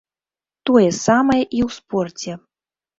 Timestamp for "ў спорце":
1.67-2.31